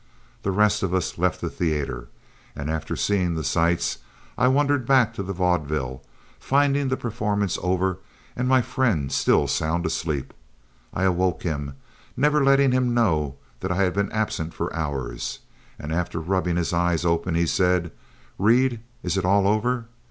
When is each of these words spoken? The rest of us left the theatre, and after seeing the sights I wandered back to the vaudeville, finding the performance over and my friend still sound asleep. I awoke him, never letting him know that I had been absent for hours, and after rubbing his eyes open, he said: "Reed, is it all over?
The 0.41 0.49
rest 0.51 0.81
of 0.81 0.95
us 0.95 1.19
left 1.19 1.41
the 1.41 1.49
theatre, 1.51 2.07
and 2.55 2.71
after 2.71 2.95
seeing 2.95 3.35
the 3.35 3.43
sights 3.43 3.99
I 4.35 4.47
wandered 4.47 4.87
back 4.87 5.13
to 5.13 5.21
the 5.21 5.31
vaudeville, 5.31 6.01
finding 6.39 6.87
the 6.87 6.97
performance 6.97 7.59
over 7.61 7.99
and 8.35 8.47
my 8.47 8.63
friend 8.63 9.11
still 9.11 9.45
sound 9.45 9.85
asleep. 9.85 10.33
I 10.91 11.03
awoke 11.03 11.43
him, 11.43 11.75
never 12.17 12.43
letting 12.43 12.71
him 12.71 12.95
know 12.95 13.35
that 13.59 13.71
I 13.71 13.77
had 13.83 13.93
been 13.93 14.11
absent 14.11 14.55
for 14.55 14.75
hours, 14.75 15.37
and 15.77 15.93
after 15.93 16.19
rubbing 16.19 16.55
his 16.55 16.73
eyes 16.73 17.05
open, 17.05 17.35
he 17.35 17.45
said: 17.45 17.91
"Reed, 18.39 18.79
is 19.03 19.17
it 19.17 19.23
all 19.23 19.47
over? 19.47 19.85